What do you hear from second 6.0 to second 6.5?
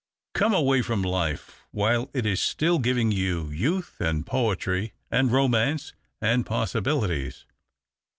and